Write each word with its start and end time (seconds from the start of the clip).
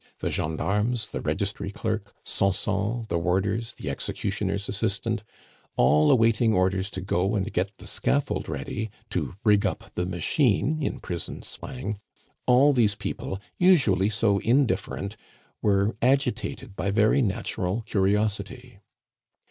The 0.17 0.31
gendarmes, 0.31 1.11
the 1.11 1.21
registry 1.21 1.69
clerk, 1.69 2.15
Sanson, 2.23 3.05
the 3.07 3.19
warders, 3.19 3.75
the 3.75 3.87
executioner's 3.91 4.67
assistant 4.67 5.23
all 5.77 6.09
awaiting 6.09 6.55
orders 6.55 6.89
to 6.89 7.01
go 7.01 7.35
and 7.35 7.53
get 7.53 7.77
the 7.77 7.85
scaffold 7.85 8.49
ready 8.49 8.89
to 9.11 9.35
rig 9.43 9.63
up 9.63 9.91
the 9.93 10.07
machine, 10.07 10.81
in 10.81 11.01
prison 11.01 11.43
slang 11.43 11.99
all 12.47 12.73
these 12.73 12.95
people, 12.95 13.39
usually 13.59 14.09
so 14.09 14.39
indifferent, 14.39 15.17
were 15.61 15.95
agitated 16.01 16.75
by 16.75 16.89
very 16.89 17.21
natural 17.21 17.83
curiosity. 17.83 18.79